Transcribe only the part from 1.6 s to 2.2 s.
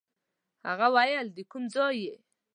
ځای یې.